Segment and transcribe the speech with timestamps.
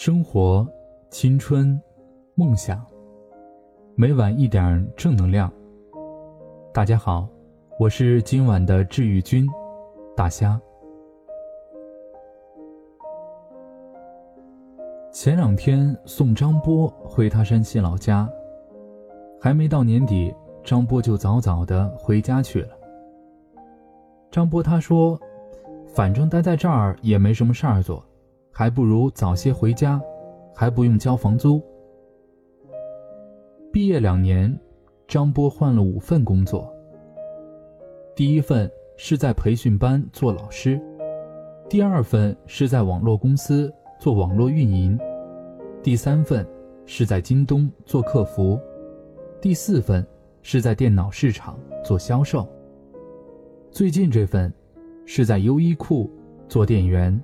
[0.00, 0.64] 生活、
[1.10, 1.76] 青春、
[2.36, 2.86] 梦想，
[3.96, 5.52] 每晚一点正能量。
[6.72, 7.28] 大家好，
[7.80, 9.44] 我是今晚的治愈君，
[10.16, 10.56] 大虾。
[15.10, 18.30] 前两天送张波回他山西老家，
[19.40, 22.68] 还没到年底，张波就早早的回家去了。
[24.30, 25.20] 张波他说
[25.92, 28.00] ：“反正待在这儿也没什么事儿做，
[28.58, 30.02] 还不如早些回家，
[30.52, 31.62] 还不用交房租。”
[33.70, 34.52] 毕业两年，
[35.06, 36.68] 张波换了五份工作。
[38.16, 40.80] 第一份是在培训班做老师，
[41.68, 44.98] 第二份是在网络公司做网络运营，
[45.80, 46.44] 第三份
[46.84, 48.58] 是在京东做客服，
[49.40, 50.04] 第四份
[50.42, 52.44] 是在电脑市场做销售。
[53.70, 54.52] 最近这份，
[55.06, 56.10] 是在优衣库
[56.48, 57.22] 做店员。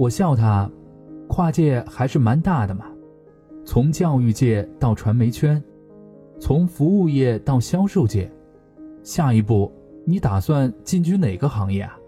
[0.00, 0.66] 我笑他，
[1.28, 2.86] 跨界还是蛮大的嘛，
[3.66, 5.62] 从教育界到传媒圈，
[6.38, 8.32] 从服务业到销售界，
[9.02, 9.70] 下一步
[10.06, 11.98] 你打算进军哪个行业啊？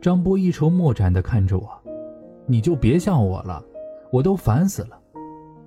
[0.00, 1.68] 张波一筹莫展地看着我，
[2.46, 3.62] 你就别笑我了，
[4.10, 4.98] 我都烦死了，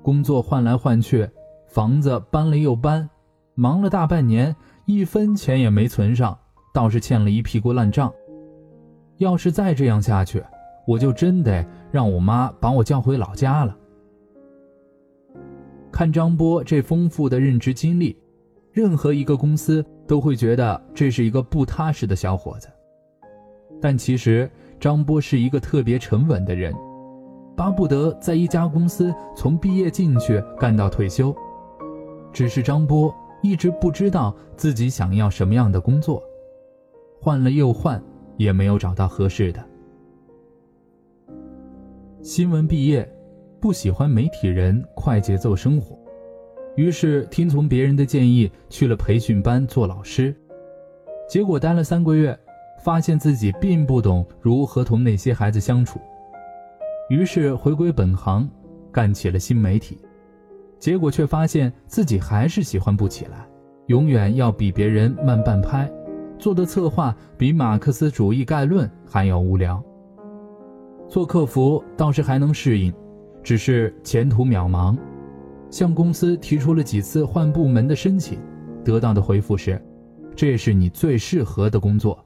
[0.02, 1.30] 工作换来换去，
[1.68, 3.08] 房子搬了又搬。
[3.54, 4.56] 忙了大半年，
[4.88, 6.36] 一分钱也没存上，
[6.74, 8.12] 倒是欠了一屁股烂账。
[9.18, 10.44] 要是再这样下去，
[10.86, 13.78] 我就真得让我妈把我叫回老家了。
[15.92, 18.18] 看张波这丰富的任职经历，
[18.72, 22.68] 任何一个公司都会觉得这是一个不踏实的小伙子。
[23.82, 26.74] 但其实张波是一个特别沉稳的人，
[27.56, 31.36] 巴不得在一家公司从毕业进去干到退休。
[32.32, 33.14] 只是张波。
[33.46, 36.24] 一直不知道自己想要什么样的工作，
[37.20, 38.02] 换了又换，
[38.38, 39.64] 也没有找到合适的。
[42.22, 43.08] 新闻毕业，
[43.60, 45.98] 不喜欢媒体人快节奏生活，
[46.76, 50.34] 于是听从别人的建议去了培训班做老师。
[51.28, 52.38] 结果待了三个月，
[52.84, 56.00] 发现自己并不懂如何同那些孩子相处，
[57.10, 58.50] 于是回归本行，
[58.92, 59.98] 干起了新媒体。
[60.80, 63.48] 结果却发现自己还是喜欢不起来，
[63.88, 65.90] 永远要比别人慢半拍，
[66.44, 69.82] 做的策划比马克思主义概论还要无聊。
[71.08, 72.94] 做客服倒是还能适应，
[73.42, 74.98] 只是前途渺茫。
[75.72, 78.38] 向公司提出了几次换部门的申请，
[78.84, 79.82] 得到的回复是
[80.36, 82.22] ：“这是你最适合的工作。”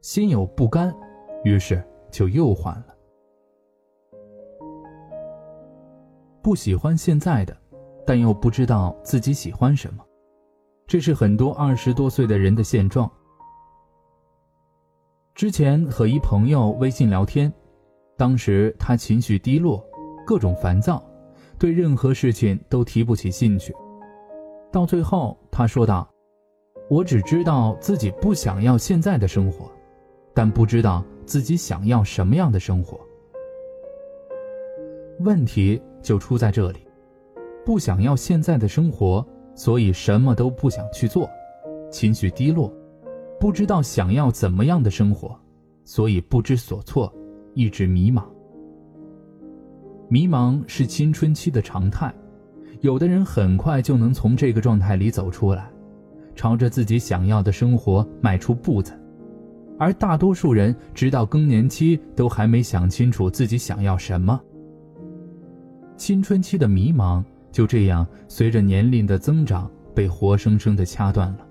[0.00, 0.94] 心有不甘，
[1.42, 2.86] 于是就又换了。
[6.40, 7.56] 不喜欢现在的。
[8.06, 10.04] 但又不知道自己喜欢什么，
[10.86, 13.10] 这是很多二十多岁的人的现状。
[15.34, 17.52] 之前和一朋友微信聊天，
[18.16, 19.84] 当时他情绪低落，
[20.24, 21.04] 各种烦躁，
[21.58, 23.74] 对任何事情都提不起兴趣。
[24.70, 26.08] 到最后，他说道
[26.88, 29.68] ：“我只知道自己不想要现在的生活，
[30.32, 33.00] 但不知道自己想要什么样的生活。”
[35.18, 36.86] 问题就出在这里。
[37.64, 41.28] 不想要现在的生活，所以什么都不想去做，
[41.90, 42.72] 情绪低落，
[43.44, 45.38] 不知道想要怎么样的生活，
[45.84, 47.14] 所以不知所措，
[47.52, 48.24] 一直迷茫。
[50.08, 52.10] 迷茫是青春期的常态，
[52.80, 55.70] 有的人很快就能从这个状态里走出来，
[56.34, 58.98] 朝着自己想要的生活迈出步子，
[59.78, 64.40] 而大多数人直到更年期都还没想清楚自己想要什么。
[65.98, 67.22] 青春期的迷茫。
[67.52, 71.43] 就这样，随着年龄的增长，被活生生的掐断了。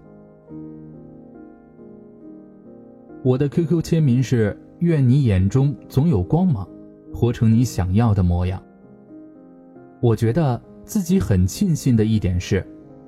[3.24, 6.68] 我的 QQ 签名是“愿你眼中总有光芒，
[7.14, 8.62] 活成你想要的模样”。
[10.02, 12.68] 我觉得自己很庆幸的一点是，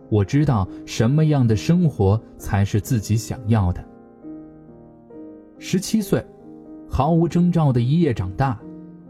[0.09, 3.83] 我知道什么样的生活才是自己想要的。
[5.59, 6.25] 十七岁，
[6.87, 8.57] 毫无征兆的一夜长大，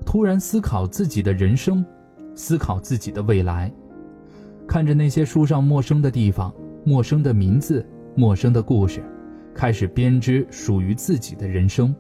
[0.04, 1.86] 突然思考自己的人生。
[2.34, 3.72] 思考自己的未来，
[4.68, 6.54] 看着那些书上陌生的地方、
[6.84, 9.02] 陌生的名字、陌生的故事，
[9.56, 11.96] 开始编织属于自己的人生。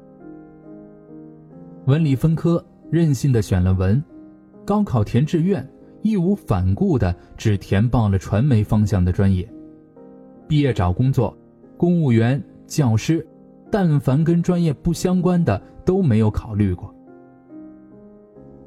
[1.86, 4.04] 文理分科，任性的选了文，
[4.66, 5.68] 高考填志愿，
[6.02, 9.50] 义无反顾的只填报了传媒方向的专业。
[10.48, 11.36] 毕业找工作，
[11.78, 13.25] 公务员、教师，
[13.72, 16.94] 但凡跟专业不相关的都没有考虑过。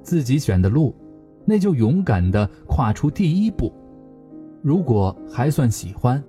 [0.03, 0.93] 自己选的路。
[1.51, 3.73] 那就勇敢的跨出第一步，
[4.61, 6.23] 如果还算喜欢，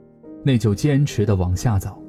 [0.45, 2.01] 那就坚持的往下走。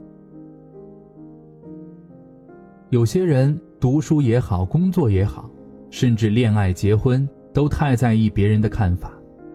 [2.90, 5.48] 有些人读书也好，工作也好，
[5.90, 9.12] 甚至恋爱、结婚，都太在意别人的看法，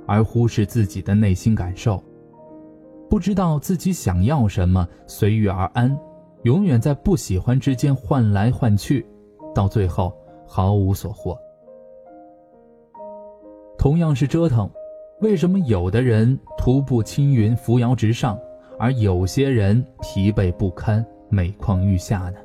[0.07, 2.01] 而忽视自己的内心感受。
[3.09, 5.99] 不知道自己想要什么，随遇而安，
[6.43, 9.05] 永远在不喜欢之间换来换去，
[9.53, 10.13] 到最后
[10.47, 11.37] 毫无所获。
[13.77, 14.69] 同样是折腾，
[15.19, 18.39] 为什么有的人徒步青云、扶摇直上，
[18.79, 22.37] 而有些人疲惫不堪、每况愈下呢？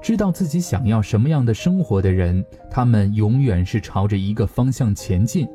[0.00, 5.48] 知道自己想要什么样的生活的人，他们永远是朝着一个方向前进。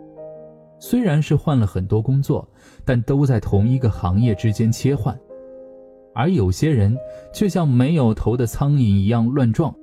[0.80, 2.48] 虽然是换了很多工作，
[2.84, 5.18] 但都在同一个行业之间切换，
[6.16, 6.98] 而有些人
[7.32, 9.74] 却像没有头的苍蝇一样乱撞，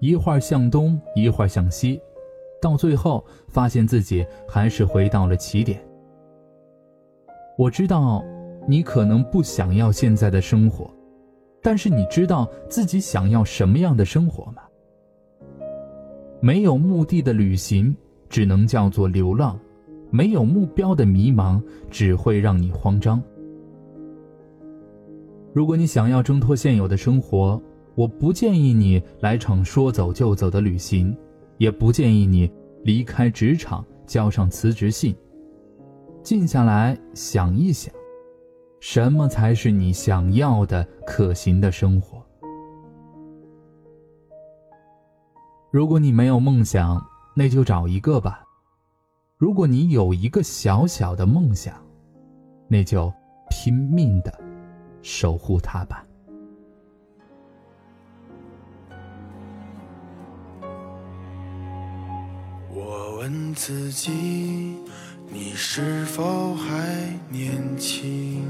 [0.00, 2.00] 一会儿向东，一会儿向西，
[2.62, 5.78] 到最后发现自己还是回到了起点。
[7.58, 8.24] 我知道，
[8.66, 10.90] 你可能不想要现在的生活，
[11.62, 14.62] 但是你知道自己想要什么样的生活吗？
[16.40, 17.94] 没有目的的旅行，
[18.28, 19.58] 只能叫做流浪。
[20.10, 23.22] 没有目标的迷茫只会让你慌张。
[25.52, 27.60] 如果你想要挣脱现有的生活，
[27.94, 31.14] 我不建议你来场说走就走的旅行，
[31.58, 32.50] 也不建议你
[32.84, 35.14] 离开职场交上辞职信。
[36.22, 37.92] 静下来想一想，
[38.80, 42.24] 什么才是你想要的可行的生活？
[45.70, 47.04] 如果你没有梦想，
[47.34, 48.44] 那就找一个吧。
[49.36, 51.74] 如果你有一个小小的梦想，
[52.68, 53.12] 那就
[53.50, 54.32] 拼命的
[55.02, 56.04] 守护它吧。
[63.58, 64.12] 自己，
[65.28, 66.86] 你是否还
[67.28, 68.44] 年轻？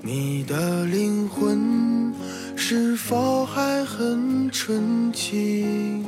[0.00, 2.12] 你的灵魂
[2.56, 6.04] 是否还很纯净？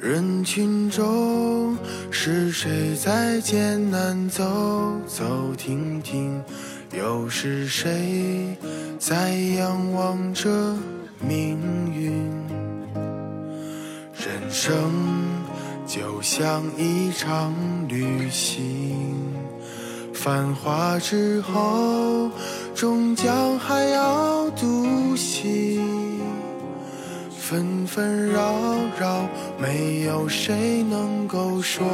[0.00, 1.78] 人群中
[2.10, 6.42] 是谁在艰难走走停停？
[6.92, 8.58] 又是谁
[8.98, 10.50] 在仰望着
[11.20, 11.56] 命
[11.94, 12.10] 运？
[14.16, 14.74] 人生
[15.94, 17.54] 就像一场
[17.86, 19.32] 旅行，
[20.12, 22.28] 繁华之后，
[22.74, 26.20] 终将还要独行。
[27.38, 28.56] 纷纷扰
[28.98, 31.86] 扰，没有谁能够说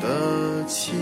[0.00, 0.94] 得清。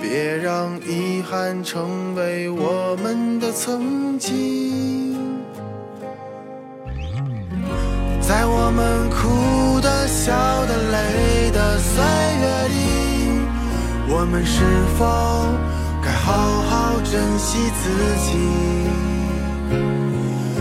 [0.00, 5.27] 别让遗憾成为我们的曾经。
[8.68, 10.30] 我们哭的、笑
[10.66, 12.04] 的、累的岁
[12.38, 12.76] 月里，
[14.10, 14.60] 我们是
[14.98, 15.06] 否
[16.04, 16.36] 该好
[16.68, 17.88] 好珍惜自
[18.28, 18.36] 己？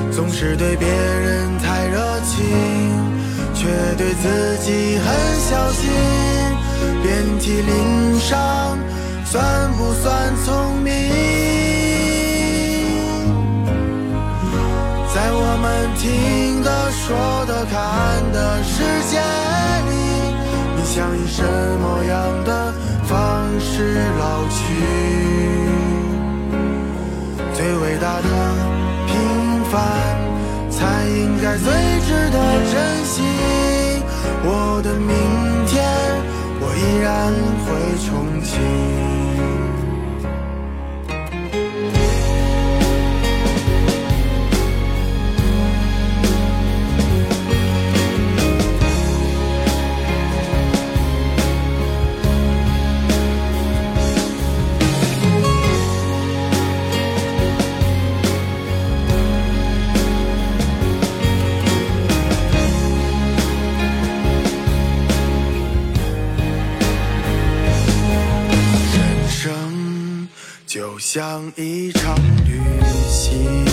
[0.10, 2.46] 总是对别人太热情，
[3.54, 3.68] 却
[3.98, 5.92] 对自己很小心。
[7.04, 8.80] 遍体鳞伤，
[9.26, 10.94] 算不算聪明？
[15.14, 16.57] 在我们听、
[16.92, 19.20] 说的、看的世界
[19.90, 19.92] 里，
[20.76, 22.74] 你想以什么样的
[23.04, 24.58] 方式老去？
[27.54, 28.28] 最伟大的
[29.08, 29.16] 平
[29.72, 29.76] 凡。
[30.70, 31.66] 才应该最
[32.02, 32.38] 值得
[32.72, 33.24] 珍惜。
[34.44, 35.84] 我的明天，
[36.62, 37.34] 我依然
[37.66, 37.68] 会
[37.98, 38.06] 憧
[38.46, 39.17] 憬。
[71.18, 72.62] 像一场旅
[73.10, 73.66] 行，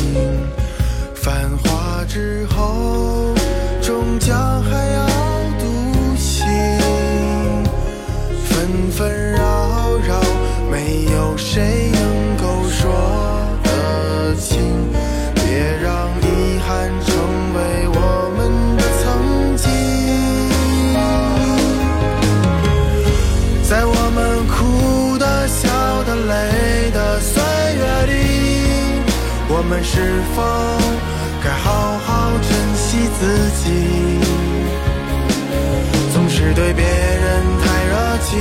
[1.15, 3.35] 繁华之后，
[3.83, 5.07] 终将还要
[5.59, 6.47] 独行。
[8.47, 9.43] 纷纷扰
[10.09, 10.23] 扰，
[10.71, 12.91] 没有谁能够说
[13.63, 14.89] 得清。
[15.35, 15.45] 别
[15.83, 17.15] 让遗憾成
[17.57, 17.59] 为
[17.89, 18.41] 我们
[18.79, 19.05] 的曾
[19.55, 19.69] 经，
[23.69, 25.69] 在我们哭的、笑
[26.05, 26.33] 的、累
[29.75, 29.99] 们是
[30.37, 30.43] 否
[31.43, 33.27] 该好好珍惜自
[33.59, 33.65] 己？
[36.13, 38.39] 总是对别人太热情，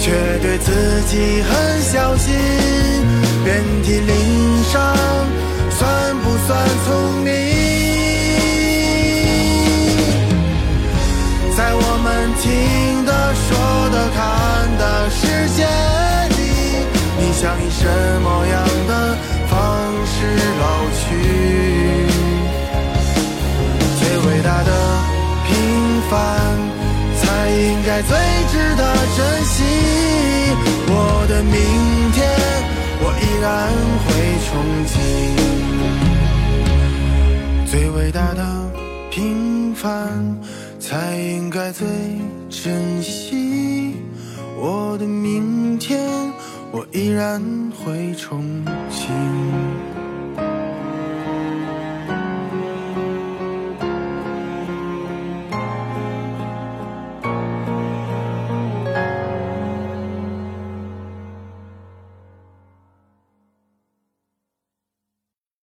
[0.00, 0.10] 却
[0.42, 0.72] 对自
[1.02, 2.34] 己很小心，
[3.44, 4.82] 遍体鳞伤，
[5.70, 7.32] 算不算聪明？
[11.56, 13.12] 在我们听的、
[13.46, 13.56] 说
[13.92, 14.18] 的、看
[14.78, 15.62] 的世界
[16.34, 16.40] 里，
[17.20, 17.86] 你想以什
[18.20, 18.77] 么样？
[28.02, 28.16] 最
[28.48, 28.82] 值得
[29.16, 29.54] 珍惜。
[30.90, 30.92] 我
[31.28, 31.54] 的明
[32.12, 32.18] 天，
[33.00, 33.46] 我依然
[34.04, 34.06] 会
[34.44, 34.48] 憧
[34.86, 34.94] 憬。
[37.70, 38.42] 最伟大的
[39.10, 40.38] 平凡，
[40.78, 41.86] 才应该最
[42.48, 43.96] 珍惜。
[44.56, 46.08] 我的明天，
[46.72, 47.40] 我依然
[47.84, 48.42] 会憧
[48.90, 49.77] 憬。